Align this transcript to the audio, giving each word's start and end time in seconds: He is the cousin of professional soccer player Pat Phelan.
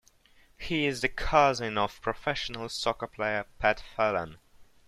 He 0.57 0.87
is 0.87 1.01
the 1.01 1.09
cousin 1.09 1.77
of 1.77 2.01
professional 2.01 2.69
soccer 2.69 3.05
player 3.05 3.45
Pat 3.59 3.83
Phelan. 3.95 4.39